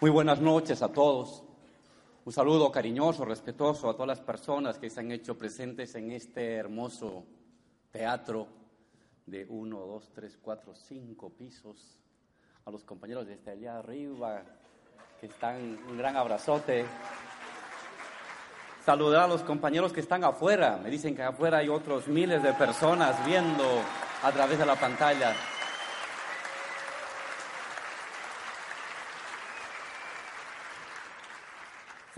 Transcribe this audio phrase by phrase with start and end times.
[0.00, 1.42] Muy buenas noches a todos.
[2.24, 6.54] Un saludo cariñoso, respetuoso a todas las personas que se han hecho presentes en este
[6.54, 7.26] hermoso
[7.90, 8.46] teatro
[9.26, 11.98] de uno, dos, tres, cuatro, cinco pisos.
[12.64, 14.42] A los compañeros desde allá arriba
[15.20, 16.86] que están, un gran abrazote.
[18.82, 20.80] Saludar a los compañeros que están afuera.
[20.82, 23.64] Me dicen que afuera hay otros miles de personas viendo
[24.22, 25.34] a través de la pantalla.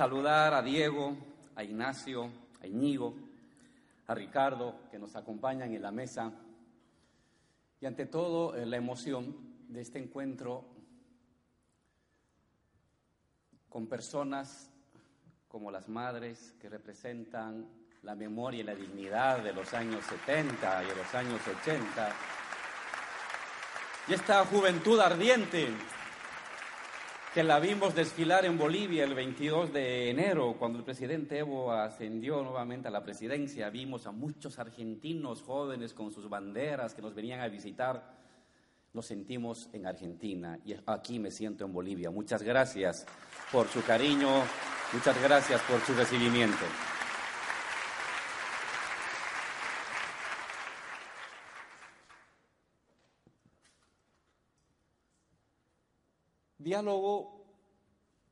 [0.02, 1.16] Saludar a Diego,
[1.54, 2.28] a Ignacio,
[2.60, 3.14] a Iñigo,
[4.08, 6.32] a Ricardo, que nos acompañan en la mesa.
[7.80, 9.36] Y ante todo, eh, la emoción
[9.68, 10.64] de este encuentro
[13.68, 14.72] con personas
[15.46, 17.68] como las madres que representan
[18.02, 22.12] la memoria y la dignidad de los años 70 y los años 80.
[24.08, 25.68] Y esta juventud ardiente
[27.34, 32.42] que la vimos desfilar en Bolivia el 22 de enero, cuando el presidente Evo ascendió
[32.42, 37.40] nuevamente a la presidencia, vimos a muchos argentinos jóvenes con sus banderas que nos venían
[37.40, 38.20] a visitar.
[38.92, 42.10] Lo sentimos en Argentina y aquí me siento en Bolivia.
[42.10, 43.06] Muchas gracias
[43.50, 44.28] por su cariño,
[44.92, 46.66] muchas gracias por su recibimiento.
[56.62, 57.44] Diálogo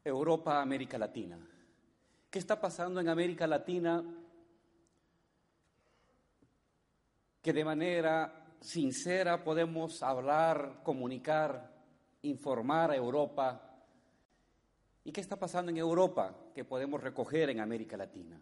[0.04, 1.38] Europa-América Latina.
[2.30, 4.04] ¿Qué está pasando en América Latina
[7.42, 11.74] que de manera sincera podemos hablar, comunicar,
[12.22, 13.60] informar a Europa?
[15.02, 18.40] ¿Y qué está pasando en Europa que podemos recoger en América Latina?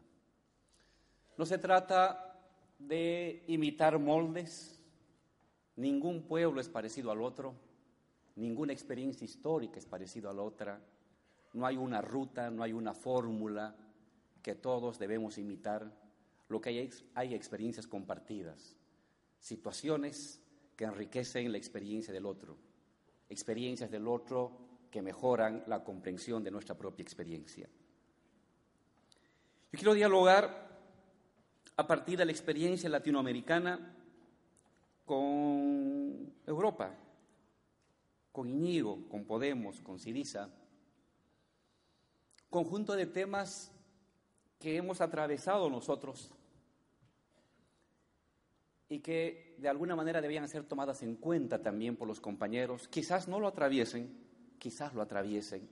[1.37, 2.37] No se trata
[2.79, 4.79] de imitar moldes,
[5.77, 7.68] ningún pueblo es parecido al otro
[8.39, 10.81] Ninguna experiencia histórica es parecida a la otra.
[11.55, 13.75] No hay una ruta, no hay una fórmula
[14.41, 15.93] que todos debemos imitar.
[16.49, 18.77] Lo que hay es hay experiencias compartidas,
[19.41, 20.41] situaciones
[20.77, 22.57] que enriquecen la experiencia del otro,
[23.29, 24.53] experiencias del otro
[24.89, 27.69] que mejoran la comprensión de nuestra propia experiencia.
[29.73, 30.79] Yo quiero dialogar
[31.77, 33.97] a partir de la experiencia latinoamericana
[35.05, 36.95] con Europa,
[38.39, 40.49] con Iñigo, con Podemos, con Siriza,
[42.49, 43.73] conjunto de temas
[44.61, 46.31] que hemos atravesado nosotros
[48.89, 52.87] y que de alguna manera debían ser tomadas en cuenta también por los compañeros.
[52.87, 54.17] Quizás no lo atraviesen,
[54.61, 55.69] quizás lo atraviesen,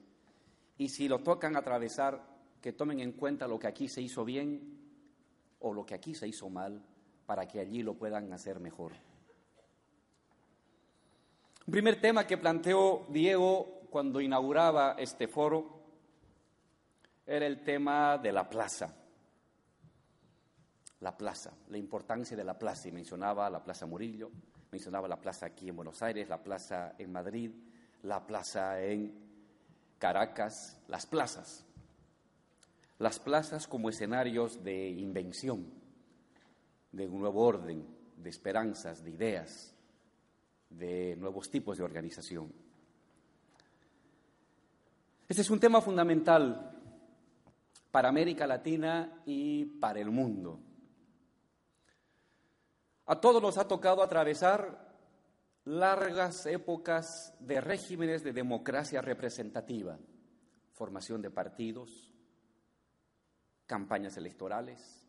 [0.77, 2.21] y si lo tocan atravesar,
[2.61, 4.77] que tomen en cuenta lo que aquí se hizo bien
[5.61, 6.85] o lo que aquí se hizo mal,
[7.27, 8.95] para que allí lo puedan hacer mejor.
[11.67, 15.83] Un primer tema que planteó Diego cuando inauguraba este foro
[17.27, 18.95] era el tema de la plaza.
[21.01, 22.87] La plaza, la importancia de la plaza.
[22.87, 24.31] Y mencionaba la Plaza Murillo,
[24.71, 27.51] mencionaba la plaza aquí en Buenos Aires, la plaza en Madrid,
[28.05, 29.13] la plaza en
[29.99, 31.67] Caracas, las plazas.
[33.01, 35.67] Las plazas como escenarios de invención,
[36.93, 37.85] de un nuevo orden,
[38.17, 39.76] de esperanzas, de ideas
[40.71, 42.53] de nuevos tipos de organización.
[45.29, 46.73] Este es un tema fundamental
[47.91, 50.61] para América Latina y para el mundo.
[53.07, 54.87] A todos nos ha tocado atravesar
[55.65, 59.99] largas épocas de regímenes de democracia representativa,
[60.73, 62.13] formación de partidos,
[63.67, 65.05] campañas electorales,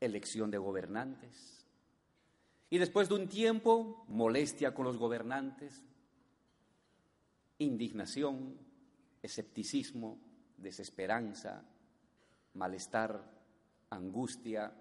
[0.00, 1.61] elección de gobernantes,
[2.72, 5.84] y después de un tiempo, molestia con los gobernantes,
[7.58, 8.56] indignación,
[9.20, 10.18] escepticismo,
[10.56, 11.66] desesperanza,
[12.54, 13.30] malestar,
[13.90, 14.72] angustia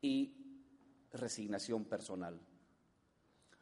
[0.00, 0.32] y
[1.12, 2.40] resignación personal.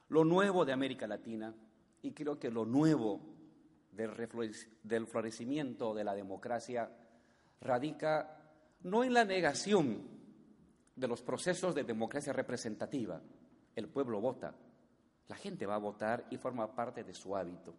[0.09, 1.53] Lo nuevo de América Latina,
[2.01, 3.21] y creo que lo nuevo
[3.91, 6.93] del florecimiento de la democracia,
[7.61, 8.41] radica
[8.85, 10.18] no en la negación
[10.99, 13.21] de los procesos de democracia representativa.
[13.75, 14.53] El pueblo vota,
[15.29, 17.75] la gente va a votar y forma parte de su hábito.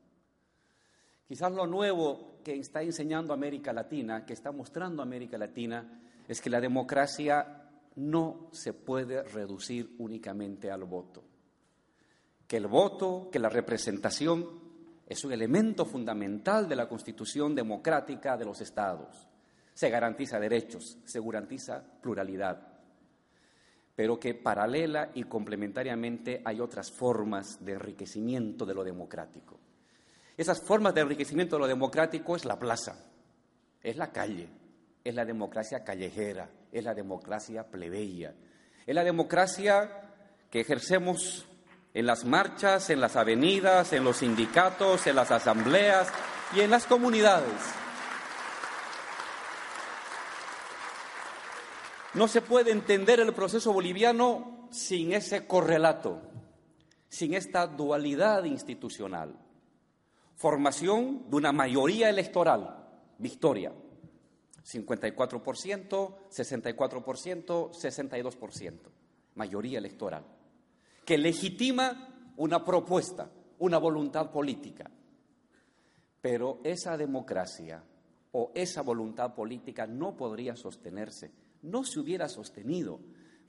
[1.27, 6.49] Quizás lo nuevo que está enseñando América Latina, que está mostrando América Latina, es que
[6.49, 11.23] la democracia no se puede reducir únicamente al voto.
[12.47, 14.47] Que el voto, que la representación
[15.05, 19.27] es un elemento fundamental de la constitución democrática de los estados.
[19.73, 22.68] Se garantiza derechos, se garantiza pluralidad
[23.99, 29.59] pero que paralela y complementariamente hay otras formas de enriquecimiento de lo democrático.
[30.37, 32.95] Esas formas de enriquecimiento de lo democrático es la plaza,
[33.83, 34.47] es la calle,
[35.03, 38.33] es la democracia callejera, es la democracia plebeya,
[38.87, 39.91] es la democracia
[40.49, 41.45] que ejercemos
[41.93, 46.07] en las marchas, en las avenidas, en los sindicatos, en las asambleas
[46.55, 47.88] y en las comunidades.
[52.13, 56.21] No se puede entender el proceso boliviano sin ese correlato,
[57.07, 59.35] sin esta dualidad institucional
[60.39, 63.73] formación de una mayoría electoral, victoria,
[64.63, 68.79] 54%, 64%, 62%,
[69.35, 70.23] mayoría electoral,
[71.03, 74.89] que legitima una propuesta, una voluntad política.
[76.21, 77.83] Pero esa democracia
[78.31, 82.99] o esa voluntad política no podría sostenerse, no se hubiera sostenido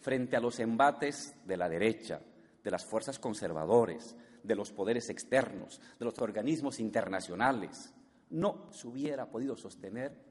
[0.00, 2.20] frente a los embates de la derecha,
[2.62, 7.92] de las fuerzas conservadores, de los poderes externos, de los organismos internacionales.
[8.30, 10.30] No se hubiera podido sostener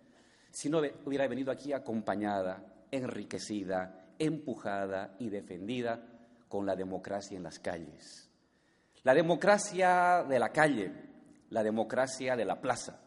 [0.51, 6.03] si no hubiera venido aquí acompañada, enriquecida, empujada y defendida
[6.47, 8.29] con la democracia en las calles.
[9.03, 10.91] La democracia de la calle,
[11.51, 12.99] la democracia de la plaza,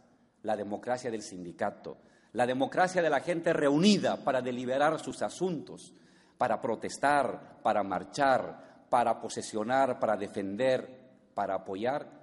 [0.42, 1.98] la democracia del sindicato,
[2.32, 5.92] la democracia de la gente reunida para deliberar sus asuntos,
[6.38, 11.02] para protestar, para marchar, para posesionar, para defender,
[11.34, 12.22] para apoyar,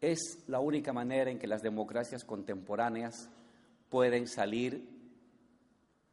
[0.00, 3.30] es la única manera en que las democracias contemporáneas
[3.88, 4.88] pueden salir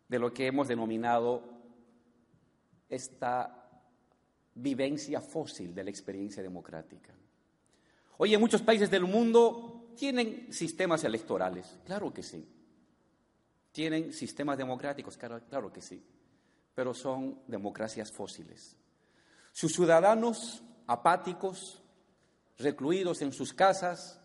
[0.08, 1.44] de lo que hemos denominado
[2.90, 3.58] esta
[4.56, 7.14] vivencia fósil de la experiencia democrática.
[8.18, 12.46] Hoy en muchos países del mundo tienen sistemas electorales, claro que sí.
[13.72, 16.04] Tienen sistemas democráticos, claro, que sí,
[16.76, 18.76] pero son democracias fósiles.
[19.52, 21.82] Sus ciudadanos apáticos,
[22.58, 24.22] recluidos en sus casas,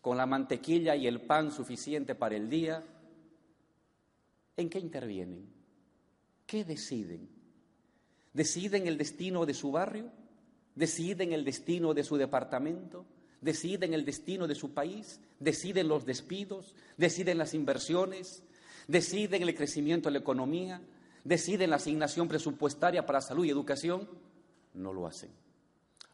[0.00, 2.84] con la mantequilla y el pan suficiente para el día,
[4.56, 5.48] ¿en qué intervienen?
[6.44, 7.30] ¿Qué deciden?
[8.32, 10.10] ¿Deciden el destino de su barrio?
[10.74, 13.06] ¿Deciden el destino de su departamento?
[13.40, 15.20] ¿Deciden el destino de su país?
[15.38, 16.74] ¿Deciden los despidos?
[16.96, 18.42] ¿Deciden las inversiones?
[18.88, 20.80] ¿Deciden el crecimiento de la economía?
[21.24, 24.08] ¿Deciden la asignación presupuestaria para salud y educación?
[24.74, 25.30] no lo hacen.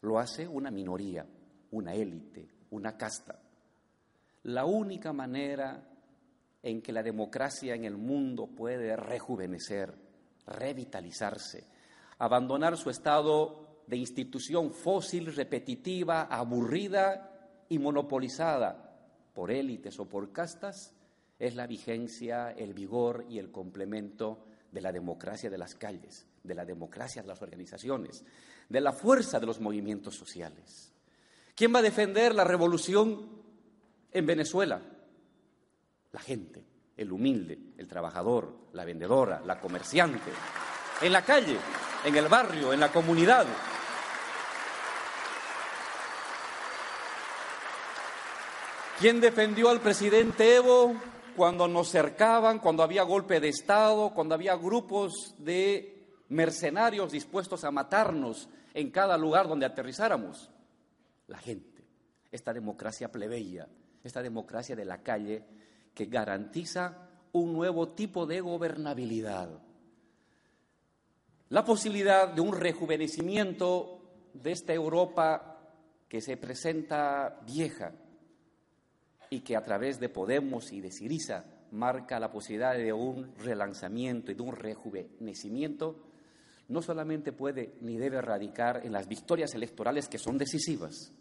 [0.02, 1.26] Lo hace una minoría,
[1.72, 3.40] una élite, una casta.
[4.44, 5.84] La única manera
[6.62, 9.94] en que la democracia en el mundo puede rejuvenecer,
[10.46, 11.66] revitalizarse,
[12.18, 18.96] abandonar su estado de institución fósil, repetitiva, aburrida y monopolizada
[19.34, 20.94] por élites o por castas,
[21.38, 26.54] es la vigencia, el vigor y el complemento de la democracia de las calles, de
[26.54, 28.24] la democracia de las organizaciones,
[28.68, 30.92] de la fuerza de los movimientos sociales.
[31.54, 33.28] ¿Quién va a defender la revolución
[34.12, 34.80] en Venezuela?
[36.12, 36.64] La gente,
[36.96, 40.30] el humilde, el trabajador, la vendedora, la comerciante,
[41.00, 41.56] en la calle,
[42.04, 43.46] en el barrio, en la comunidad.
[48.98, 50.96] ¿Quién defendió al presidente Evo
[51.38, 57.70] cuando nos cercaban, cuando había golpe de Estado, cuando había grupos de mercenarios dispuestos a
[57.70, 60.50] matarnos en cada lugar donde aterrizáramos?
[61.28, 61.84] La gente,
[62.32, 63.68] esta democracia plebeya,
[64.02, 65.44] esta democracia de la calle
[65.94, 69.48] que garantiza un nuevo tipo de gobernabilidad.
[71.50, 74.00] La posibilidad de un rejuvenecimiento
[74.34, 75.60] de esta Europa
[76.08, 77.92] que se presenta vieja,
[79.30, 84.32] y que a través de Podemos y de Siriza marca la posibilidad de un relanzamiento
[84.32, 85.96] y de un rejuvenecimiento,
[86.68, 91.12] no solamente puede ni debe radicar en las victorias electorales que son decisivas,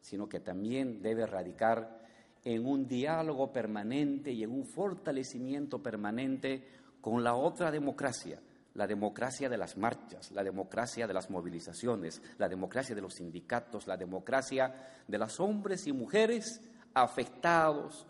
[0.00, 1.98] sino que también debe radicar
[2.44, 6.64] en un diálogo permanente y en un fortalecimiento permanente
[7.00, 8.40] con la otra democracia,
[8.74, 13.86] la democracia de las marchas, la democracia de las movilizaciones, la democracia de los sindicatos,
[13.86, 14.72] la democracia
[15.06, 16.62] de los hombres y mujeres
[17.02, 18.06] afectados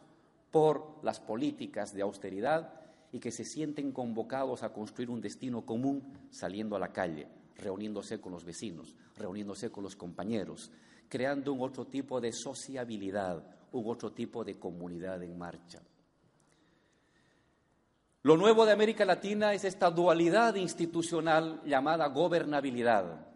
[0.50, 2.72] por las políticas de austeridad
[3.12, 8.20] y que se sienten convocados a construir un destino común saliendo a la calle, reuniéndose
[8.20, 10.70] con los vecinos, reuniéndose con los compañeros,
[11.08, 13.42] creando un otro tipo de sociabilidad,
[13.72, 15.80] un otro tipo de comunidad en marcha.
[18.22, 23.26] Lo nuevo de América Latina es esta dualidad institucional llamada gobernabilidad.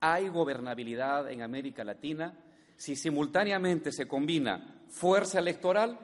[0.00, 2.36] Hay gobernabilidad en América Latina
[2.76, 5.98] si simultáneamente se combina fuerza electoral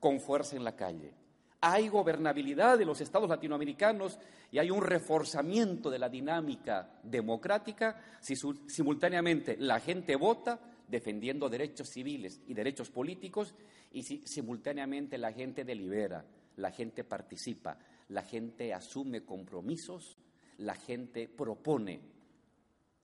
[0.00, 1.12] con fuerza en la calle.
[1.60, 4.18] Hay gobernabilidad de los estados latinoamericanos
[4.52, 11.88] y hay un reforzamiento de la dinámica democrática si simultáneamente la gente vota, defendiendo derechos
[11.88, 13.54] civiles y derechos políticos
[13.92, 16.24] y simultáneamente la gente delibera,
[16.56, 17.78] la gente participa,
[18.08, 20.16] la gente asume compromisos,
[20.58, 22.00] la gente propone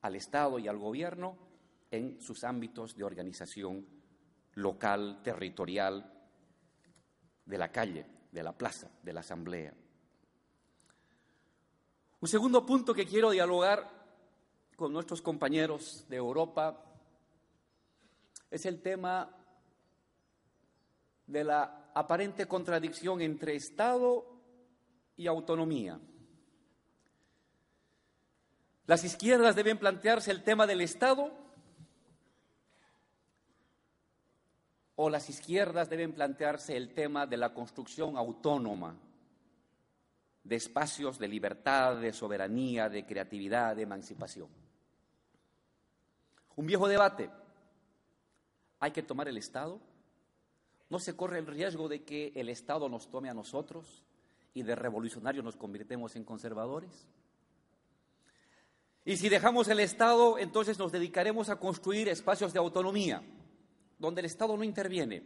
[0.03, 1.37] al Estado y al gobierno
[1.93, 3.87] en sus ámbitos de organización
[4.55, 6.11] local, territorial,
[7.45, 9.75] de la calle, de la plaza, de la asamblea.
[12.21, 13.89] Un segundo punto que quiero dialogar
[14.75, 16.83] con nuestros compañeros de Europa
[18.51, 19.37] es el tema
[21.27, 24.27] de la aparente contradicción entre Estado
[25.17, 26.01] y autonomía.
[28.87, 31.42] Las izquierdas deben plantearse el tema del Estado
[34.97, 38.97] o las izquierdas deben plantearse el tema de la construcción autónoma
[40.45, 44.49] de espacios de libertad, de soberanía, de creatividad, de emancipación.
[46.57, 47.31] Un viejo debate.
[48.81, 49.81] ¿Hay que tomar el Estado?
[50.91, 54.03] ¿No se corre el riesgo de que el Estado nos tome a nosotros
[54.53, 57.07] y de revolucionarios nos convirtemos en conservadores?
[59.05, 63.23] Y si dejamos el Estado, entonces nos dedicaremos a construir espacios de autonomía,
[64.03, 65.23] donde el Estado no interviene.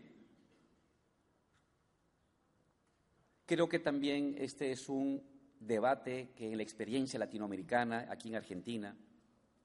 [3.46, 5.22] Creo que también este es un
[5.58, 8.94] debate que en la experiencia latinoamericana, aquí en Argentina,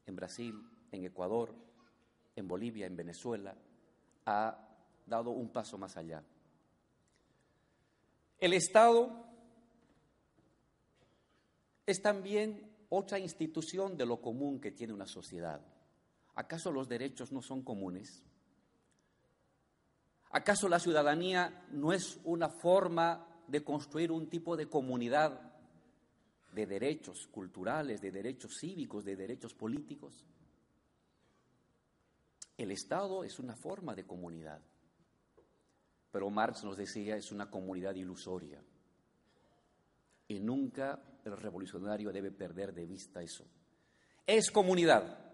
[0.05, 0.55] en Brasil,
[0.93, 1.53] en Ecuador,
[2.37, 3.53] en Bolivia, en Venezuela,
[4.27, 4.57] ha
[5.05, 6.23] dado un paso más allá.
[8.39, 9.25] El Estado
[11.85, 15.59] es también otra institución de lo común que tiene una sociedad.
[16.35, 18.23] ¿Acaso los derechos no son comunes?
[20.31, 25.51] ¿Acaso la ciudadanía no es una forma de construir un tipo de comunidad
[26.53, 30.25] de derechos culturales, de derechos cívicos, de derechos políticos?
[32.57, 34.61] El Estado es una forma de comunidad,
[36.11, 38.63] pero Marx nos decía es una comunidad ilusoria.
[40.29, 43.45] Y nunca el revolucionario debe perder de vista eso.
[44.25, 45.33] Es comunidad,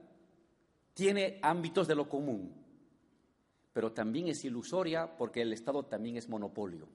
[0.96, 2.67] tiene ámbitos de lo común,
[3.78, 6.88] pero también es ilusoria porque el Estado también es monopolio.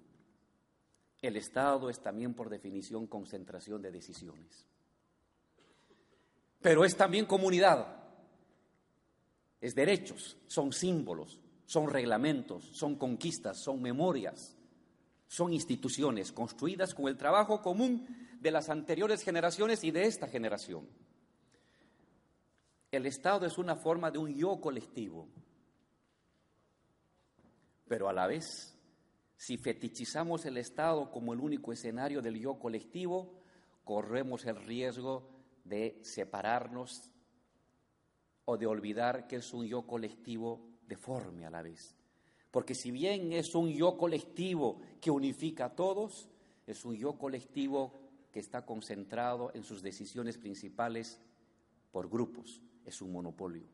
[1.20, 4.66] El Estado es también por definición concentración de decisiones.
[6.60, 8.02] Pero es también comunidad,
[9.60, 14.58] es derechos, son símbolos, son reglamentos, son conquistas, son memorias,
[15.28, 18.08] son instituciones construidas con el trabajo común
[18.40, 20.88] de las anteriores generaciones y de esta generación.
[22.90, 25.28] El Estado es una forma de un yo colectivo,
[27.92, 28.74] pero a la vez,
[29.36, 33.34] si fetichizamos el Estado como el único escenario del yo colectivo,
[33.84, 35.28] corremos el riesgo
[35.62, 37.10] de separarnos
[38.46, 41.94] o de olvidar que es un yo colectivo deforme a la vez.
[42.50, 46.30] Porque si bien es un yo colectivo que unifica a todos,
[46.66, 47.92] es un yo colectivo
[48.32, 51.20] que está concentrado en sus decisiones principales
[51.90, 53.66] por grupos, es un monopolio.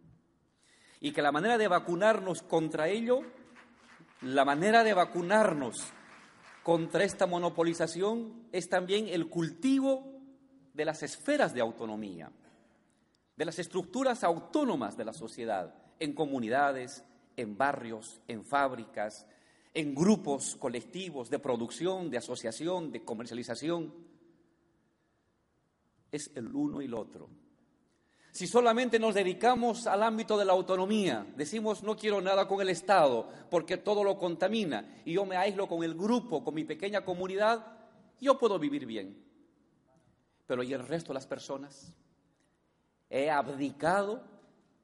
[0.98, 3.22] Y que la manera de vacunarnos contra ello,
[4.22, 5.92] la manera de vacunarnos
[6.62, 10.20] contra esta monopolización es también el cultivo
[10.74, 12.30] de las esferas de autonomía,
[13.36, 17.04] de las estructuras autónomas de la sociedad, en comunidades,
[17.36, 19.26] en barrios, en fábricas,
[19.74, 23.94] en grupos colectivos de producción, de asociación, de comercialización,
[26.10, 27.28] es el uno y el otro.
[28.30, 32.68] Si solamente nos dedicamos al ámbito de la autonomía, decimos no quiero nada con el
[32.68, 37.04] Estado porque todo lo contamina y yo me aíslo con el grupo, con mi pequeña
[37.04, 37.64] comunidad,
[38.20, 39.24] yo puedo vivir bien.
[40.46, 41.92] Pero ¿y el resto de las personas?
[43.10, 44.22] He abdicado,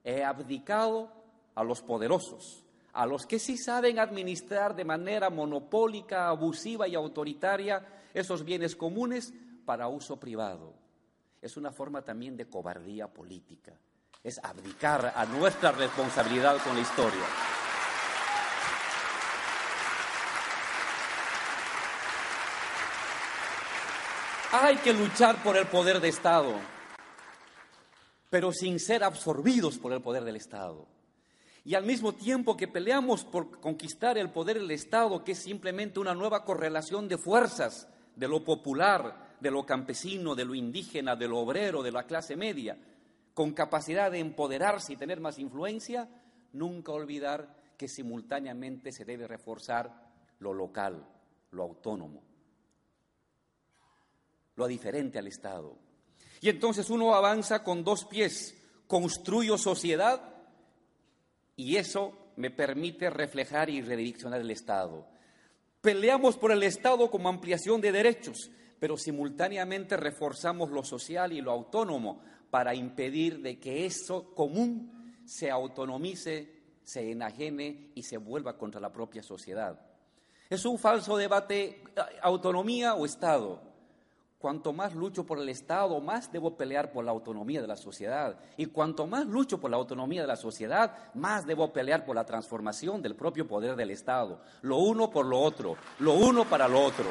[0.03, 1.13] he abdicado
[1.55, 7.87] a los poderosos, a los que sí saben administrar de manera monopólica, abusiva y autoritaria
[8.15, 9.33] esos bienes comunes
[9.65, 10.84] para uso privado
[11.45, 13.75] es una forma también de cobardía política,
[14.23, 17.21] es abdicar a nuestra responsabilidad con la historia.
[24.53, 26.55] Hay que luchar por el poder de Estado,
[28.31, 30.87] pero sin ser absorbidos por el poder del Estado.
[31.63, 36.01] Y al mismo tiempo que peleamos por conquistar el poder del Estado, que es simplemente
[36.01, 37.87] una nueva correlación de fuerzas
[38.17, 42.37] de lo popular de lo campesino, de lo indígena, de lo obrero, de la clase
[42.37, 42.77] media,
[43.35, 46.09] con capacidad de empoderarse y tener más influencia,
[46.53, 51.07] nunca olvidar que simultáneamente se debe reforzar lo local,
[51.51, 52.23] lo autónomo,
[54.57, 55.77] lo diferente al Estado.
[56.41, 60.31] Y entonces uno avanza con dos pies, construyo sociedad
[61.57, 65.07] Y eso me permite reflejar y redireccionar el Estado.
[65.81, 71.53] Peleamos por el Estado como ampliación de derechos, pero simultáneamente reforzamos lo social y lo
[71.53, 78.81] autónomo para impedir de que eso común se autonomice, se enajene y se vuelva contra
[78.81, 79.81] la propia sociedad.
[80.51, 81.83] Es un falso debate
[82.23, 83.61] autonomía o Estado.
[84.39, 88.39] Cuanto más lucho por el Estado, más debo pelear por la autonomía de la sociedad.
[88.59, 92.27] Y cuanto más lucho por la autonomía de la sociedad, más debo pelear por la
[92.27, 94.43] transformación del propio poder del Estado.
[94.61, 97.07] Lo uno por lo otro, lo uno para lo otro.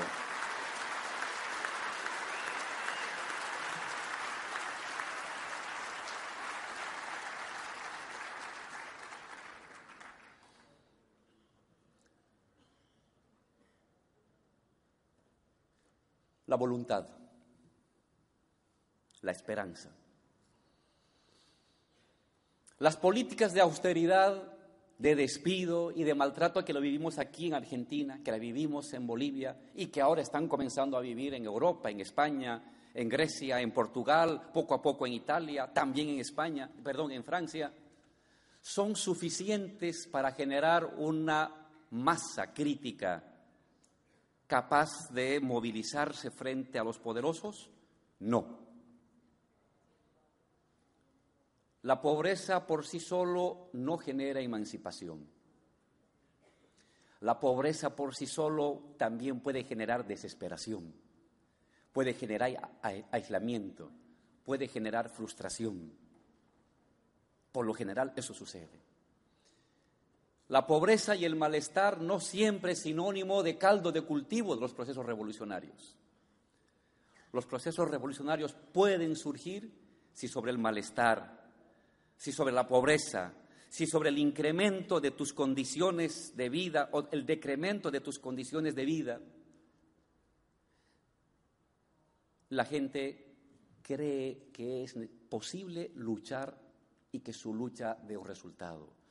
[16.53, 17.07] La voluntad
[19.23, 19.89] la esperanza.
[22.77, 24.53] Las políticas de austeridad,
[24.99, 29.07] de despido y de maltrato que lo vivimos aquí en Argentina, que la vivimos en
[29.07, 32.61] Bolivia y que ahora están comenzando a vivir en Europa, en España,
[32.93, 37.73] en Grecia, en Portugal, poco a poco en Italia, también en España, perdón, en Francia,
[38.61, 41.49] son suficientes para generar una
[41.89, 43.32] masa crítica
[44.53, 47.71] capaz de movilizarse frente a los poderosos?
[48.19, 48.59] No.
[51.81, 55.27] La pobreza por sí solo no genera emancipación.
[57.21, 60.93] La pobreza por sí solo también puede generar desesperación,
[61.91, 62.75] puede generar
[63.09, 63.89] aislamiento,
[64.45, 65.97] puede generar frustración.
[67.51, 68.92] Por lo general eso sucede.
[70.53, 74.75] La pobreza y el malestar no siempre es sinónimo de caldo de cultivo de los
[74.75, 75.97] procesos revolucionarios.
[77.31, 79.73] Los procesos revolucionarios pueden surgir
[80.13, 81.49] si sobre el malestar,
[82.15, 83.33] si sobre la pobreza,
[83.67, 88.75] si sobre el incremento de tus condiciones de vida o el decremento de tus condiciones
[88.75, 89.21] de vida,
[92.49, 93.25] la gente
[93.81, 94.95] cree que es
[95.27, 96.55] posible luchar
[97.11, 99.02] y que su lucha dé un resultado.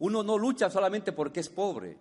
[0.00, 1.96] Uno no lucha solamente porque es pobre,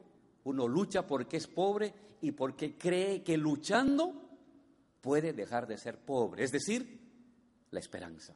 [0.45, 4.13] uno lucha porque es pobre y porque cree que luchando
[5.01, 6.99] puede dejar de ser pobre, es decir,
[7.71, 8.35] la esperanza.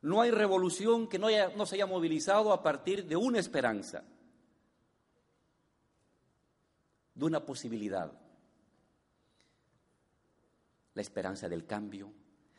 [0.00, 4.02] No hay revolución que no, no se haya movilizado a partir de una esperanza,
[7.14, 8.12] de una posibilidad.
[10.94, 12.10] La esperanza del cambio,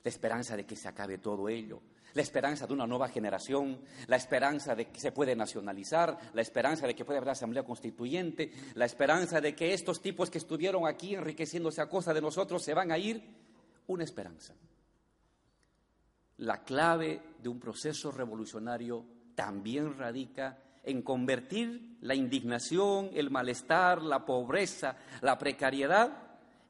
[0.03, 1.81] la esperanza de que se acabe todo ello,
[2.15, 6.87] la esperanza de una nueva generación, la esperanza de que se puede nacionalizar, la esperanza
[6.87, 11.13] de que puede haber asamblea constituyente, la esperanza de que estos tipos que estuvieron aquí
[11.13, 13.21] enriqueciéndose a costa de nosotros se van a ir,
[13.87, 14.55] una esperanza.
[16.37, 24.25] La clave de un proceso revolucionario también radica en convertir la indignación, el malestar, la
[24.25, 26.11] pobreza, la precariedad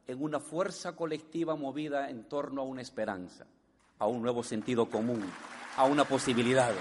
[0.08, 3.46] en una fuerza colectiva movida en torno a una esperanza,
[4.00, 5.32] a un nuevo sentido común,
[5.78, 6.74] a una posibilidad.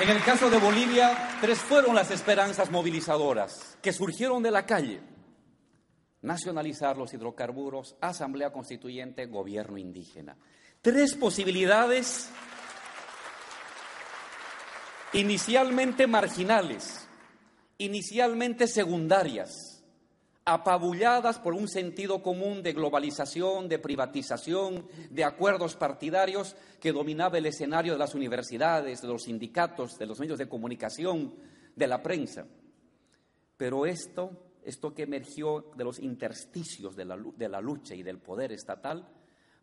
[0.00, 5.00] En el caso de Bolivia, tres fueron las esperanzas movilizadoras que surgieron de la calle
[6.22, 10.36] nacionalizar los hidrocarburos, asamblea constituyente, gobierno indígena.
[10.82, 12.30] Tres posibilidades
[15.12, 17.08] inicialmente marginales,
[17.78, 19.77] inicialmente secundarias,
[20.48, 27.44] apabulladas por un sentido común de globalización, de privatización, de acuerdos partidarios que dominaba el
[27.44, 31.34] escenario de las universidades, de los sindicatos, de los medios de comunicación,
[31.76, 32.46] de la prensa.
[33.58, 38.18] Pero esto esto que emergió de los intersticios de la, de la lucha y del
[38.18, 39.08] poder estatal,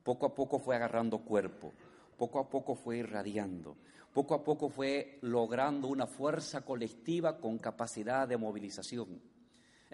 [0.03, 1.73] poco a poco fue agarrando cuerpo,
[2.17, 3.77] poco a poco fue irradiando,
[4.13, 9.34] poco a poco fue logrando una fuerza colectiva con capacidad de movilización.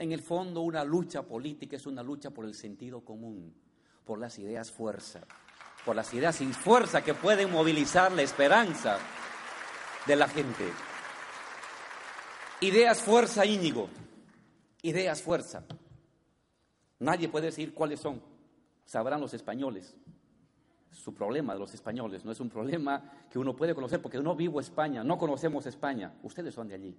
[0.01, 3.53] En el fondo, una lucha política es una lucha por el sentido común,
[4.03, 5.21] por las ideas fuerza,
[5.85, 8.97] por las ideas sin fuerza que pueden movilizar la esperanza
[10.07, 10.65] de la gente.
[12.61, 13.89] Ideas fuerza, Íñigo.
[14.81, 15.65] Ideas fuerza.
[16.97, 18.23] Nadie puede decir cuáles son.
[18.83, 19.95] Sabrán los españoles.
[20.89, 24.35] Su problema de los españoles no es un problema que uno puede conocer porque no
[24.35, 26.11] vivo España, no conocemos España.
[26.23, 26.97] Ustedes son de allí.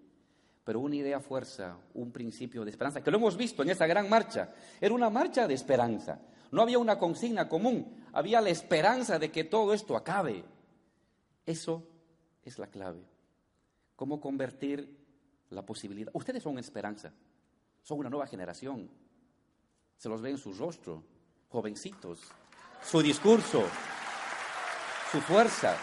[0.65, 4.09] Pero una idea fuerza, un principio de esperanza, que lo hemos visto en esa gran
[4.09, 4.55] marcha.
[4.81, 6.21] Era una marcha de esperanza.
[6.53, 10.45] No había una consigna común, había la esperanza de que todo esto acabe.
[11.45, 11.83] Eso
[12.45, 13.03] es la clave.
[13.97, 14.99] ¿Cómo convertir
[15.51, 16.13] la posibilidad?
[16.15, 17.13] Ustedes son esperanza.
[17.83, 18.89] Son una nueva generación.
[19.97, 21.03] Se los ve en su rostro,
[21.49, 22.21] jovencitos,
[22.83, 23.65] su discurso,
[25.11, 25.77] su fuerza.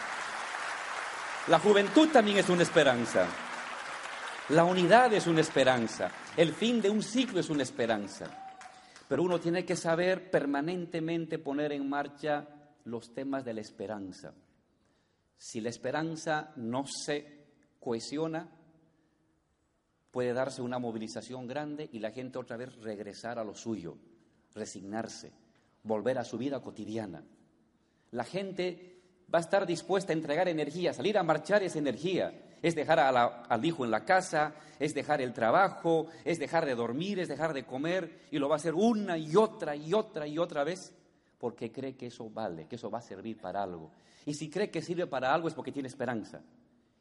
[1.48, 3.28] La juventud también es una esperanza.
[4.50, 6.10] La unidad es una esperanza.
[6.36, 8.26] El fin de un ciclo es una esperanza.
[9.08, 12.48] Pero uno tiene que saber permanentemente poner en marcha
[12.86, 14.34] los temas de la esperanza.
[15.38, 17.46] Si la esperanza no se
[17.80, 18.50] cohesiona,
[20.10, 24.00] puede darse una movilización grande y la gente otra vez regresar a lo suyo,
[24.56, 25.32] resignarse,
[25.84, 27.24] volver a su vida cotidiana.
[28.10, 29.00] La gente
[29.32, 32.49] va a estar dispuesta a entregar energía, salir a marchar esa energía.
[32.62, 37.20] Es dejar al hijo en la casa, es dejar el trabajo, es dejar de dormir,
[37.20, 40.38] es dejar de comer y lo va a hacer una y otra y otra y
[40.38, 40.94] otra vez
[41.40, 43.92] porque cree que eso vale, que eso va a servir para algo.
[44.26, 46.42] Y si cree que sirve para algo es porque tiene esperanza.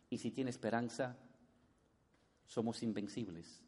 [0.08, 1.16] Y si tiene esperanza,
[2.46, 3.62] somos invencibles.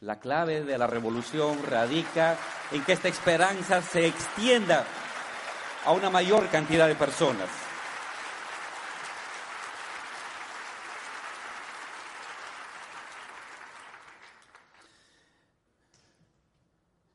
[0.00, 2.36] La clave de la revolución radica
[2.70, 4.84] en que esta esperanza se extienda
[5.84, 7.48] a una mayor cantidad de personas.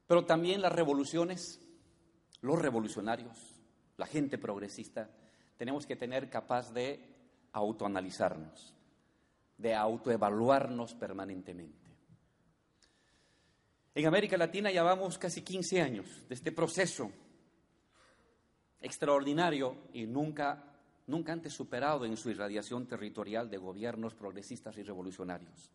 [0.07, 1.59] Pero también las revoluciones,
[2.41, 3.37] los revolucionarios,
[3.97, 5.09] la gente progresista,
[5.57, 7.15] tenemos que tener capaz de
[7.51, 8.73] autoanalizarnos,
[9.57, 11.87] de autoevaluarnos permanentemente.
[13.95, 17.11] En América Latina llevamos casi 15 años de este proceso
[18.79, 20.63] extraordinario y nunca,
[21.07, 25.71] nunca antes superado en su irradiación territorial de gobiernos progresistas y revolucionarios.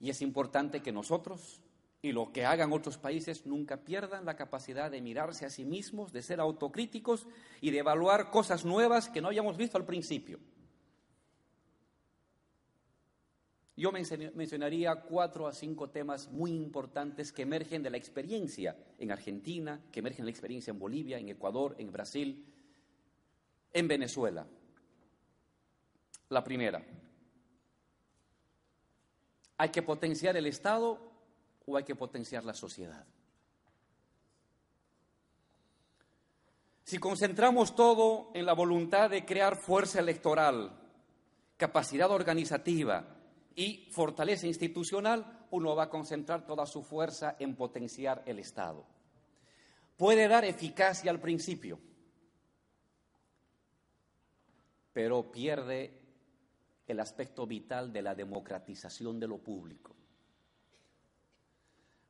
[0.00, 1.60] Y es importante que nosotros
[2.02, 6.12] y lo que hagan otros países nunca pierdan la capacidad de mirarse a sí mismos,
[6.12, 7.26] de ser autocríticos
[7.60, 10.38] y de evaluar cosas nuevas que no hayamos visto al principio.
[13.78, 19.82] Yo mencionaría cuatro a cinco temas muy importantes que emergen de la experiencia en Argentina,
[19.92, 22.46] que emergen de la experiencia en Bolivia, en Ecuador, en Brasil,
[23.74, 24.46] en Venezuela.
[26.30, 26.82] La primera,
[29.58, 31.15] hay que potenciar el Estado
[31.66, 33.04] o hay que potenciar la sociedad.
[36.84, 40.72] Si concentramos todo en la voluntad de crear fuerza electoral,
[41.56, 43.16] capacidad organizativa,
[43.56, 48.84] y fortaleza institucional, uno va a concentrar toda su fuerza en potenciar el Estado.
[49.96, 51.80] Puede dar eficacia al principio,
[54.92, 56.02] pero pierde
[56.86, 59.96] el aspecto vital de la democratización de lo público.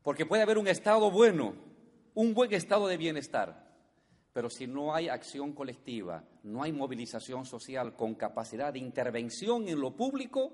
[0.07, 1.57] Porque puede haber un Estado bueno,
[2.15, 3.75] un buen estado de bienestar,
[4.33, 9.81] pero si no hay acción colectiva, no hay movilización social con capacidad de intervención en
[9.81, 10.53] lo público,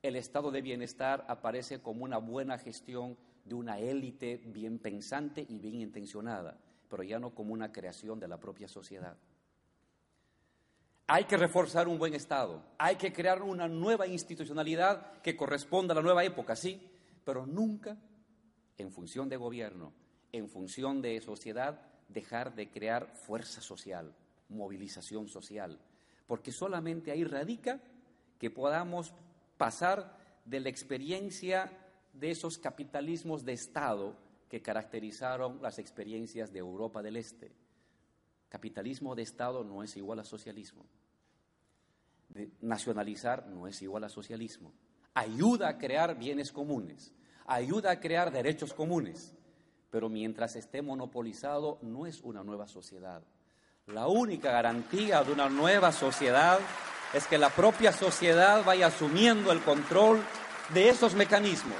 [0.00, 5.58] el estado de bienestar aparece como una buena gestión de una élite bien pensante y
[5.58, 6.56] bien intencionada,
[6.88, 9.16] pero ya no como una creación de la propia sociedad.
[11.08, 15.96] Hay que reforzar un buen Estado, hay que crear una nueva institucionalidad que corresponda a
[15.96, 16.92] la nueva época, sí,
[17.26, 17.98] pero nunca
[18.78, 19.92] en función de gobierno,
[20.30, 24.14] en función de sociedad, dejar de crear fuerza social,
[24.48, 25.76] movilización social,
[26.28, 27.80] porque solamente ahí radica
[28.38, 29.12] que podamos
[29.56, 31.72] pasar de la experiencia
[32.12, 34.16] de esos capitalismos de Estado
[34.48, 37.50] que caracterizaron las experiencias de Europa del Este.
[38.48, 40.86] Capitalismo de Estado no es igual a socialismo.
[42.60, 44.72] nacionalizar no es igual a socialismo.
[45.16, 47.10] Ayuda a crear bienes comunes,
[47.46, 49.32] ayuda a crear derechos comunes,
[49.88, 53.22] pero mientras esté monopolizado no es una nueva sociedad.
[53.86, 56.58] La única garantía de una nueva sociedad
[57.14, 60.20] es que la propia sociedad vaya asumiendo el control
[60.74, 61.78] de esos mecanismos,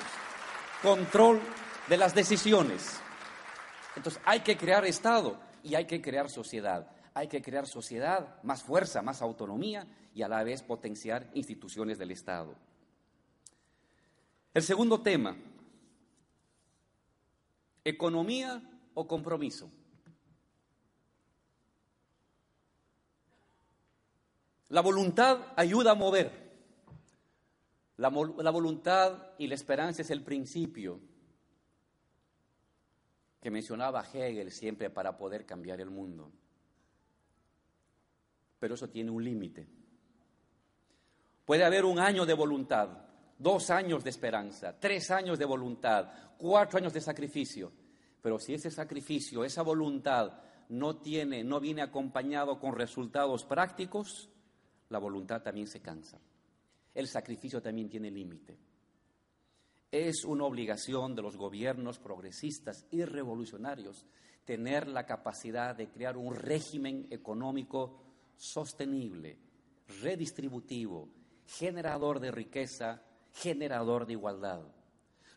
[0.81, 1.39] control
[1.91, 2.99] de las decisiones.
[3.97, 6.89] Entonces hay que crear Estado y hay que crear sociedad.
[7.13, 12.13] Hay que crear sociedad, más fuerza, más autonomía y a la vez potenciar instituciones del
[12.13, 12.55] Estado.
[14.57, 15.37] El segundo tema,
[17.85, 18.63] economía
[18.95, 19.71] o compromiso.
[24.71, 26.33] La voluntad ayuda a mover.
[27.99, 31.01] La, voluntad y la esperanza es el principio
[33.43, 36.33] que mencionaba Hegel siempre para poder cambiar el mundo.
[38.59, 39.69] Pero eso tiene un límite.
[41.45, 43.06] Puede haber un año de voluntad,
[43.39, 47.73] dos años de esperanza, tres años de voluntad, cuatro años de sacrificio.
[48.23, 54.29] Pero si ese sacrificio, esa voluntad no tiene, no viene acompañado con resultados prácticos,
[54.89, 56.19] la voluntad también se cansa.
[56.95, 58.57] El sacrificio también tiene límite.
[59.91, 64.05] Es una obligación de los gobiernos progresistas y revolucionarios
[64.45, 68.01] tener la capacidad de crear un régimen económico
[68.37, 69.39] sostenible,
[70.03, 71.09] redistributivo,
[71.47, 73.03] generador de riqueza,
[73.37, 74.61] generador de igualdad.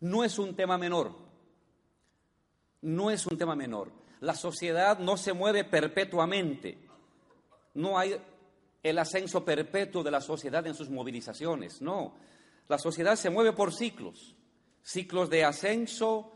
[0.02, 1.14] No es un tema menor,
[2.82, 3.92] no es un tema menor.
[4.22, 6.78] La sociedad no se mueve perpetuamente,
[7.74, 8.20] no hay
[8.82, 12.16] el ascenso perpetuo de la sociedad en sus movilizaciones, no.
[12.68, 14.36] La sociedad se mueve por ciclos,
[14.82, 16.32] ciclos de ascenso,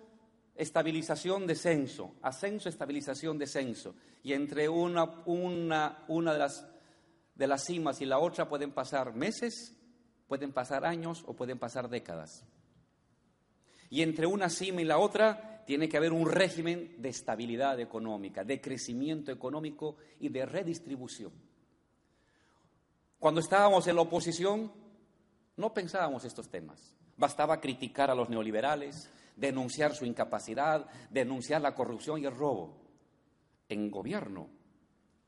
[0.56, 3.95] estabilización, descenso, ascenso, estabilización, descenso.
[4.23, 6.67] Y entre una, una, una de, las,
[7.36, 9.78] de las cimas y la otra pueden pasar meses,
[10.33, 12.43] pueden pasar años o pueden pasar décadas.
[13.91, 18.43] Y entre una cima y la otra tiene que haber un régimen de estabilidad económica,
[18.43, 21.31] de crecimiento económico y de redistribución.
[23.19, 24.71] Cuando estábamos en la oposición,
[25.55, 26.97] no pensábamos estos temas.
[27.15, 32.81] Bastaba criticar a los neoliberales, denunciar su incapacidad, denunciar la corrupción y el robo.
[33.69, 34.49] En gobierno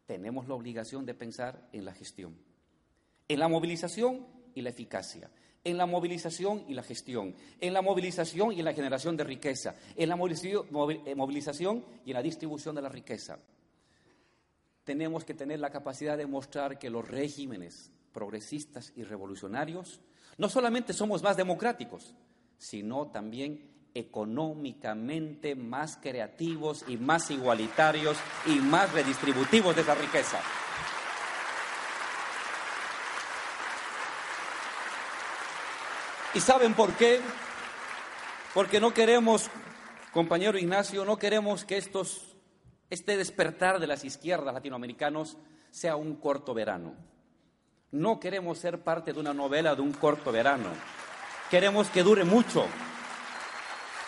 [0.08, 2.36] tenemos la obligación de pensar en la gestión,
[3.28, 5.30] en la movilización y la eficacia,
[5.64, 9.76] en la movilización y la gestión, en la movilización y en la generación de riqueza,
[9.96, 13.38] en la eh, movilización y en la distribución de la riqueza.
[14.84, 20.00] Tenemos que tener la capacidad de mostrar que los regímenes progresistas y revolucionarios
[20.38, 22.16] no solamente somos más democráticos,
[22.58, 30.40] sino también económicamente más creativos y más igualitarios y más redistributivos de esa riqueza.
[36.36, 37.22] ¿Y saben por qué?
[38.54, 39.50] Porque no queremos,
[40.14, 41.78] compañero Ignacio, no queremos que
[42.90, 45.38] este despertar de las izquierdas latinoamericanos
[45.72, 46.94] sea un corto verano.
[47.92, 50.70] No queremos ser parte de una novela de un corto verano.
[51.50, 52.68] Queremos que dure mucho,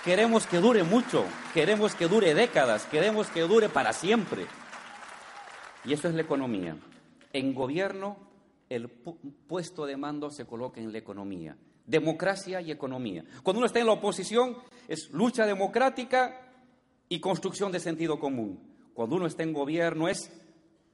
[0.08, 4.46] Queremos que dure mucho, queremos que dure décadas, queremos que dure para siempre.
[5.84, 6.78] Y eso es la economía.
[7.34, 8.16] En gobierno,
[8.70, 11.58] el puesto de mando se coloca en la economía.
[11.88, 13.24] Democracia y economía.
[13.42, 16.40] Cuando uno está en la oposición, es lucha democrática
[17.10, 18.60] y construcción de sentido común.
[18.94, 20.30] Cuando uno está en gobierno, es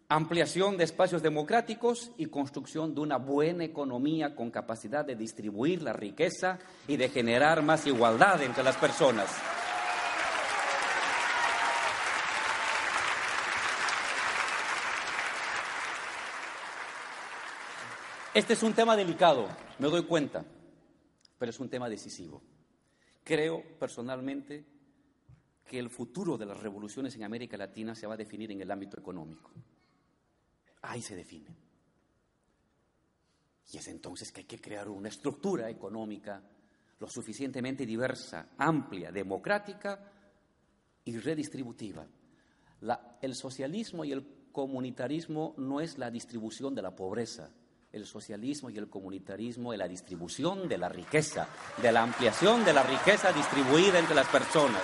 [0.07, 5.93] ampliación de espacios democráticos y construcción de una buena economía con capacidad de distribuir la
[5.93, 9.29] riqueza y de generar más igualdad entre las personas.
[18.35, 20.43] Este es un tema delicado, me doy cuenta,
[21.43, 22.41] pero es un tema decisivo.
[23.21, 24.63] Creo personalmente
[25.67, 28.71] que el futuro de las revoluciones en América Latina se va a definir en el
[28.71, 29.51] ámbito económico.
[30.83, 31.53] Ahí se define.
[33.73, 36.41] Y es entonces que hay que crear una estructura económica
[36.99, 39.99] lo suficientemente diversa, amplia, democrática
[41.03, 42.07] y redistributiva.
[43.21, 47.51] el socialismo y el comunitarismo no es la distribución de la pobreza.
[47.93, 51.47] El socialismo y el comunitarismo es la distribución de la riqueza,
[51.79, 54.81] de la ampliación de la riqueza distribuida entre las personas.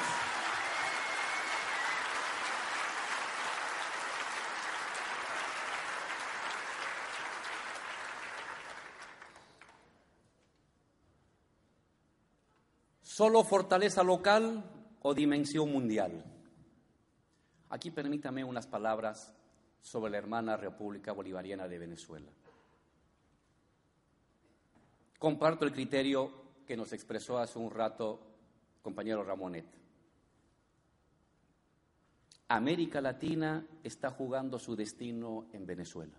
[13.01, 14.63] ¿Solo fortaleza local
[15.01, 16.23] o dimensión mundial?
[17.69, 19.33] Aquí permítame unas palabras
[19.81, 22.31] sobre la hermana República Bolivariana de Venezuela.
[25.19, 26.31] Comparto el criterio
[26.65, 28.19] que nos expresó hace un rato
[28.81, 29.65] compañero Ramonet.
[32.47, 36.17] América Latina está jugando su destino en Venezuela.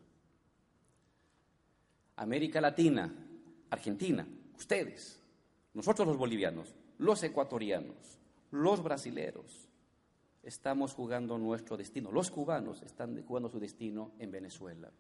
[2.17, 3.11] América Latina,
[3.71, 5.19] Argentina, ustedes,
[5.73, 7.97] nosotros los bolivianos, los ecuatorianos,
[8.51, 9.69] los brasileros,
[10.43, 12.13] estamos jugando nuestro destino.
[12.13, 14.91] Los cubanos están jugando su destino en Venezuela.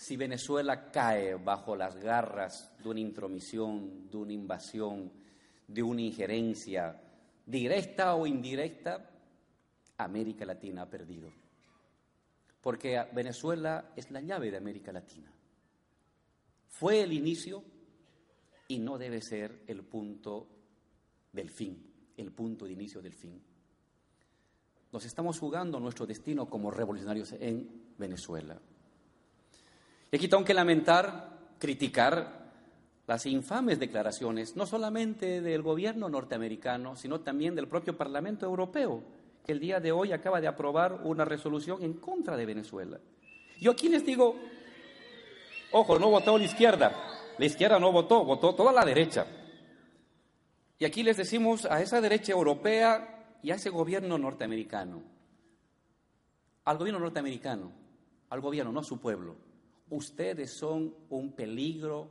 [0.00, 5.12] Si Venezuela cae bajo las garras de una intromisión, de una invasión,
[5.68, 6.98] de una injerencia
[7.44, 9.10] directa o indirecta,
[9.98, 11.30] América Latina ha perdido.
[12.62, 15.30] Porque Venezuela es la llave de América Latina.
[16.70, 17.62] Fue el inicio
[18.68, 20.48] y no debe ser el punto
[21.30, 23.38] del fin, el punto de inicio del fin.
[24.92, 28.58] Nos estamos jugando nuestro destino como revolucionarios en Venezuela.
[30.10, 32.40] Y aquí tengo que lamentar, criticar
[33.06, 39.02] las infames declaraciones, no solamente del gobierno norteamericano, sino también del propio Parlamento Europeo,
[39.44, 42.98] que el día de hoy acaba de aprobar una resolución en contra de Venezuela.
[43.60, 44.36] Yo aquí les digo,
[45.72, 46.92] ojo, no votó la izquierda,
[47.38, 49.26] la izquierda no votó, votó toda la derecha.
[50.78, 55.02] Y aquí les decimos a esa derecha europea y a ese gobierno norteamericano,
[56.64, 57.72] al gobierno norteamericano,
[58.28, 59.49] al gobierno, no a su pueblo,
[59.90, 62.08] ustedes son un peligro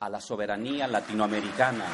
[0.00, 1.86] a la soberanía latinoamericana.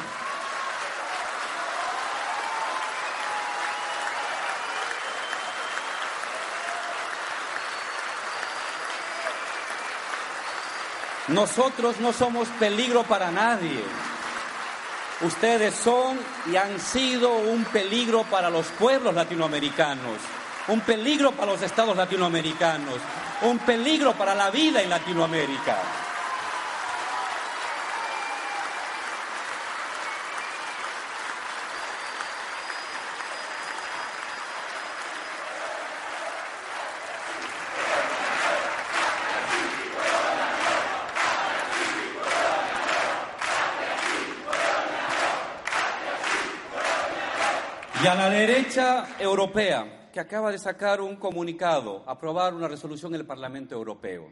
[11.29, 13.81] Nosotros no somos peligro para nadie.
[15.21, 16.19] Ustedes son
[16.51, 20.17] y han sido un peligro para los pueblos latinoamericanos,
[20.67, 22.95] un peligro para los estados latinoamericanos,
[23.41, 25.77] un peligro para la vida en Latinoamérica.
[48.03, 53.21] Y a la derecha europea, que acaba de sacar un comunicado, aprobar una resolución en
[53.21, 54.31] el Parlamento Europeo.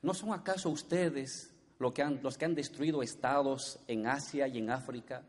[0.00, 5.22] ¿No son acaso ustedes los que han destruido estados en Asia y en África?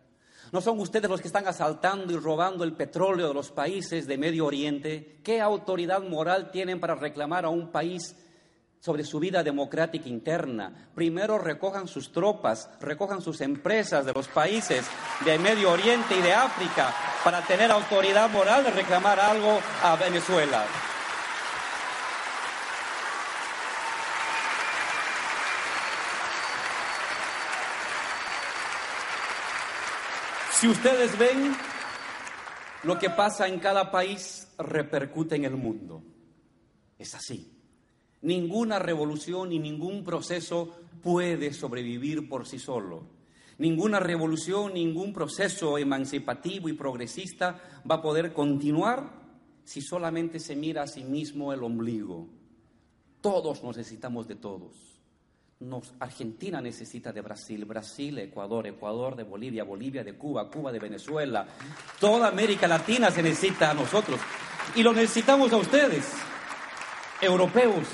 [0.53, 4.17] ¿No son ustedes los que están asaltando y robando el petróleo de los países de
[4.17, 5.19] Medio Oriente?
[5.21, 8.15] ¿Qué autoridad moral tienen para reclamar a un país
[8.79, 10.89] sobre su vida democrática interna.
[10.95, 14.85] Primero recojan sus tropas, recojan sus empresas de los países
[15.25, 20.65] de Medio Oriente y de África para tener autoridad moral de reclamar algo a Venezuela.
[30.59, 31.55] Si ustedes ven
[32.83, 36.03] lo que pasa en cada país, repercute en el mundo.
[36.97, 37.49] Es así.
[38.21, 43.18] Ninguna revolución y ningún proceso puede sobrevivir por sí solo.
[43.59, 49.11] Ninguna revolución, ningún proceso emancipativo y progresista va a poder continuar
[49.65, 52.29] si solamente se mira a sí mismo el ombligo.
[53.19, 55.01] Todos necesitamos de todos.
[55.99, 61.45] Argentina necesita de Brasil, Brasil, Ecuador, Ecuador, de Bolivia, Bolivia, de Cuba, Cuba, de Venezuela.
[61.99, 64.21] Toda América Latina se necesita a nosotros
[64.73, 66.13] y lo necesitamos a ustedes,
[67.21, 67.89] europeos,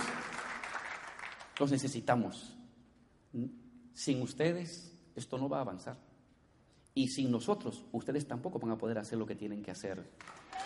[1.58, 2.56] los necesitamos.
[3.96, 5.98] Sin ustedes esto no va a avanzar.
[6.94, 10.04] Y sin nosotros, ustedes tampoco van a poder hacer lo que tienen que hacer.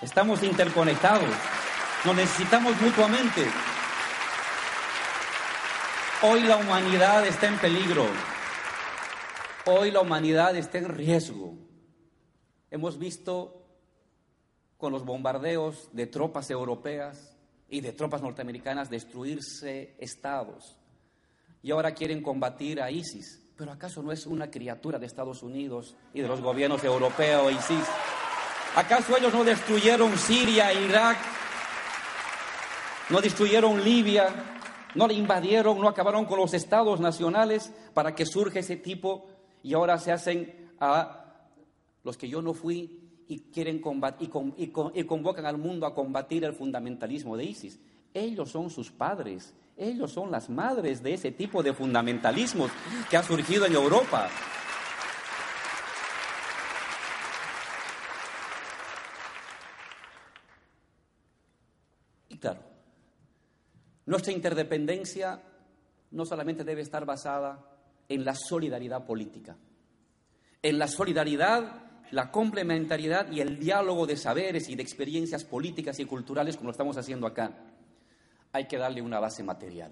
[0.02, 1.30] Estamos interconectados,
[2.06, 3.46] nos necesitamos mutuamente.
[6.22, 8.06] Hoy la humanidad está en peligro.
[9.66, 11.58] Hoy la humanidad está en riesgo.
[12.72, 13.60] Hemos visto
[14.78, 17.36] con los bombardeos de tropas europeas
[17.70, 20.78] y de tropas norteamericanas destruirse estados,
[21.62, 23.42] y ahora quieren combatir a ISIS.
[23.60, 27.86] Pero ¿acaso no es una criatura de Estados Unidos y de los gobiernos europeos ISIS?
[28.78, 31.18] ¿Acaso ellos no destruyeron Siria, Irak?
[33.10, 34.28] ¿No destruyeron Libia?
[34.96, 35.78] ¿No le invadieron?
[35.78, 39.28] ¿No acabaron con los estados nacionales para que surja ese tipo?
[39.62, 41.26] Y ahora se hacen a
[42.06, 46.46] los que yo no fui y quieren combatir y, y convocan al mundo a combatir
[46.46, 47.78] el fundamentalismo de ISIS.
[48.14, 52.70] Ellos son sus padres, ellos son las madres de ese tipo de fundamentalismos
[53.10, 54.30] que ha surgido en Europa.
[62.28, 62.60] Y claro,
[64.06, 65.42] nuestra interdependencia
[66.12, 67.66] no solamente debe estar basada
[68.10, 69.56] en la solidaridad política,
[70.62, 76.06] en la solidaridad, la complementariedad y el diálogo de saberes y de experiencias políticas y
[76.06, 77.69] culturales como lo estamos haciendo acá
[78.52, 79.92] hay que darle una base material.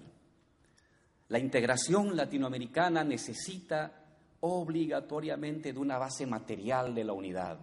[1.28, 3.92] La integración latinoamericana necesita
[4.40, 7.58] obligatoriamente de una base material de la unidad.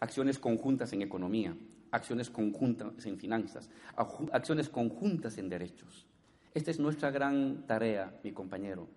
[0.00, 1.56] Acciones conjuntas en economía,
[1.90, 3.68] acciones conjuntas en finanzas,
[4.32, 6.06] acciones conjuntas en derechos.
[6.54, 8.88] Esta es nuestra gran tarea, mi compañero,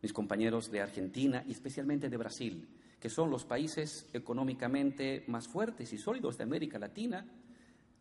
[0.00, 2.68] mis compañeros de Argentina y especialmente de Brasil,
[3.00, 7.26] que son los países económicamente más fuertes y sólidos de América Latina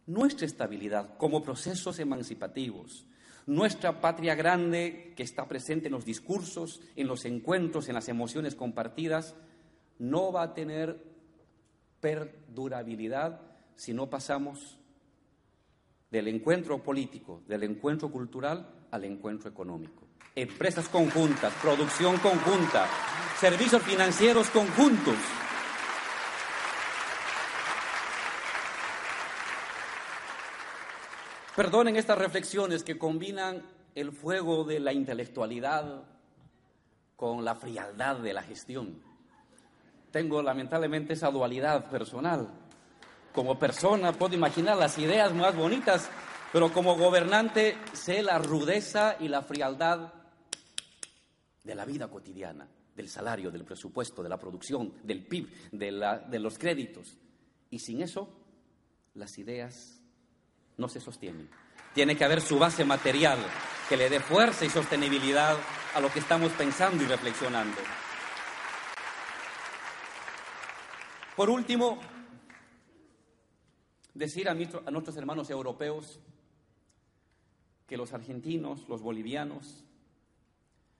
[0.09, 3.05] nuestra estabilidad como procesos emancipativos,
[3.45, 8.55] nuestra patria grande que está presente en los discursos, en los encuentros, en las emociones
[8.55, 9.35] compartidas,
[9.99, 11.03] no va a tener
[11.99, 13.41] perdurabilidad
[13.75, 14.79] si no pasamos
[16.09, 20.07] del encuentro político, del encuentro cultural al encuentro económico.
[20.35, 22.87] Empresas conjuntas, producción conjunta,
[23.39, 25.17] servicios financieros conjuntos.
[31.59, 33.61] Perdonen estas reflexiones que combinan
[33.93, 36.05] el fuego de la intelectualidad
[37.17, 39.03] con la frialdad de la gestión.
[40.09, 42.49] Tengo lamentablemente esa dualidad personal.
[43.33, 46.09] Como persona puedo imaginar las ideas más bonitas,
[46.53, 50.13] pero como gobernante sé la rudeza y la frialdad
[51.65, 56.39] de la vida cotidiana, del salario, del presupuesto, de la producción, del PIB, de, de
[56.39, 57.17] los créditos.
[57.69, 58.29] Y sin eso,
[59.13, 59.98] las ideas
[60.79, 61.47] no se sostienen.
[61.93, 63.37] Tiene que haber su base material
[63.87, 65.57] que le dé fuerza y sostenibilidad
[65.93, 67.77] a lo que estamos pensando y reflexionando.
[71.35, 71.99] Por último,
[74.13, 76.19] decir a, nuestros hermanos europeos
[77.87, 79.83] que los argentinos, los bolivianos,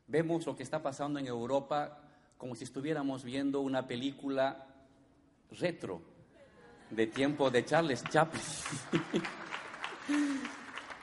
[0.07, 2.01] vemos lo que está pasando en Europa
[2.37, 4.65] como si estuviéramos viendo una película
[5.51, 6.01] retro
[6.89, 8.41] de tiempo de Charles Chaplin.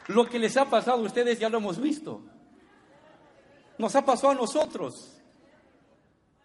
[0.09, 2.23] lo que les ha pasado a ustedes ya lo hemos visto.
[3.79, 5.13] Nos ha pasado a nosotros.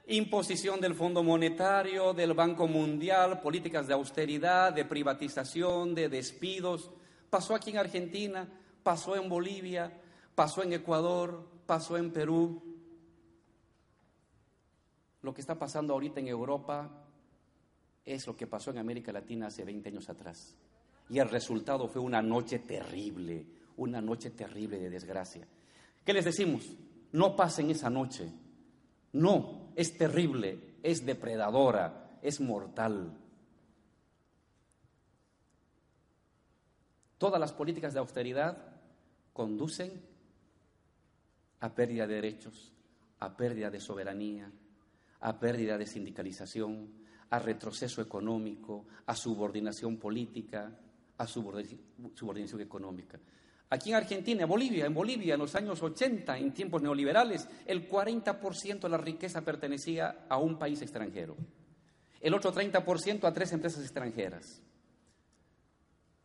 [0.08, 6.92] Imposición del Fondo Monetario, del Banco Mundial, políticas de austeridad, de privatización, de despidos.
[7.30, 8.50] Pasó aquí en Argentina,
[8.84, 10.02] pasó en Bolivia,
[10.36, 12.62] pasó en Ecuador, pasó en Perú.
[15.22, 16.90] Lo que está pasando ahorita en Europa
[18.04, 20.58] es lo que pasó en América Latina hace 20 años atrás.
[21.12, 23.46] Y el resultado fue una noche terrible,
[23.76, 25.46] una noche terrible de desgracia.
[26.06, 26.66] ¿Qué les decimos?
[27.12, 28.32] No pasen esa noche.
[29.12, 33.18] No, es terrible, es depredadora, es mortal.
[37.18, 38.58] Todas las políticas de austeridad
[39.34, 39.92] conducen
[41.60, 42.72] a pérdida de derechos,
[43.20, 44.50] a pérdida de soberanía,
[45.20, 46.90] a pérdida de sindicalización,
[47.32, 50.78] a retroceso económico, a subordinación política,
[51.22, 53.20] a subordinación económica.
[53.70, 57.88] Aquí en Argentina, en Bolivia, en Bolivia, en los años 80, en tiempos neoliberales, el
[57.88, 61.38] 40% de la riqueza pertenecía a un país extranjero.
[62.20, 64.62] El otro 30% a tres empresas extranjeras.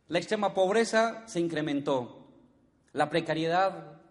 [0.09, 2.27] La extrema pobreza se incrementó.
[2.93, 4.01] La precariedad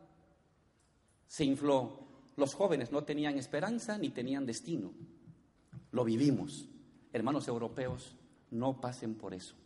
[1.26, 2.06] se infló.
[2.36, 4.94] Los jóvenes no tenían esperanza ni tenían destino.
[5.90, 6.68] Lo vivimos.
[7.12, 8.16] Hermanos europeos,
[8.50, 9.56] no pasen por eso.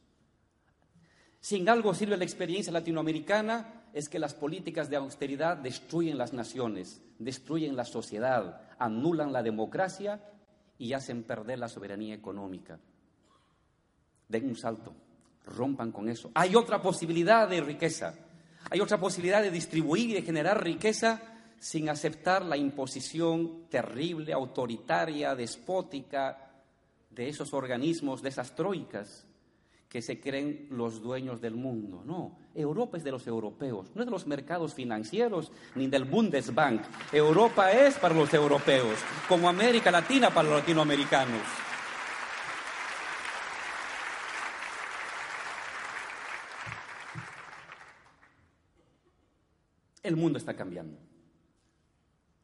[1.41, 6.35] Si en algo sirve la experiencia latinoamericana es que las políticas de austeridad destruyen las
[6.35, 10.21] naciones, destruyen la sociedad, anulan la democracia
[10.79, 12.79] y hacen perder la soberanía económica.
[14.29, 14.95] Den un salto,
[15.47, 16.31] rompan con eso.
[16.35, 18.15] Hay otra posibilidad de riqueza,
[18.71, 21.23] hay otra posibilidad de distribuir y de generar riqueza
[21.59, 26.51] sin aceptar la imposición terrible, autoritaria, despótica
[27.11, 29.27] de esos organismos, de esas troicas
[29.91, 32.05] que se creen los dueños del mundo.
[32.07, 36.81] No, Europa es de los europeos, no es de los mercados financieros ni del Bundesbank.
[37.13, 41.43] Europa es para los europeos, como América Latina para los latinoamericanos.
[50.05, 50.99] El mundo está cambiando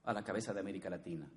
[0.02, 1.30] a la cabeza de América Latina.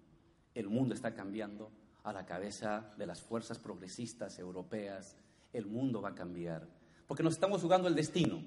[0.56, 1.72] El mundo está cambiando
[2.04, 5.16] a la cabeza de las fuerzas progresistas europeas
[5.54, 6.68] el mundo va a cambiar.
[7.08, 8.44] Porque nos estamos jugando el destino.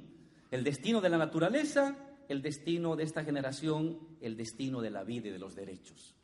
[0.51, 1.97] El destino de la naturaleza,
[2.29, 6.15] el destino de esta generación, el destino de la vida y de los derechos.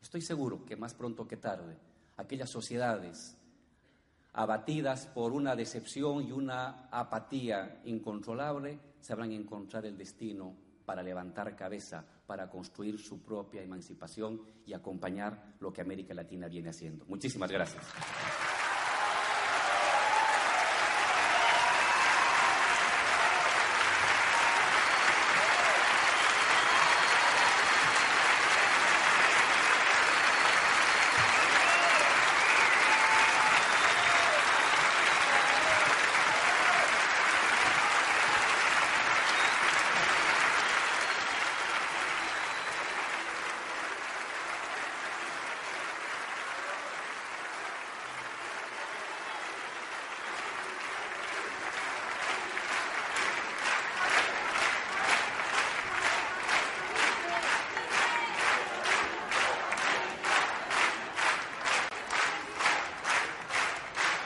[0.00, 1.76] Estoy seguro que más pronto que tarde,
[2.16, 3.36] aquellas sociedades
[4.32, 12.04] abatidas por una decepción y una apatía incontrolable, sabrán encontrar el destino para levantar cabeza,
[12.26, 17.04] para construir su propia emancipación y acompañar lo que América Latina viene haciendo.
[17.06, 17.84] Muchísimas gracias.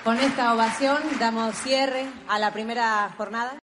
[0.08, 3.52] Con esta ovación damos cierre a la primera jornada.